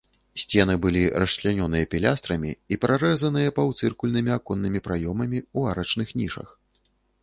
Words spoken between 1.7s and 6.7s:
пілястрамі і прарэзаныя паўцыркульнымі аконнымі праёмамі ў арачных нішах.